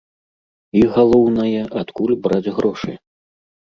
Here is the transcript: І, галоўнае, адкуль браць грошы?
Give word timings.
І, 0.79 0.81
галоўнае, 0.95 1.61
адкуль 1.85 2.19
браць 2.27 2.45
грошы? 2.61 2.91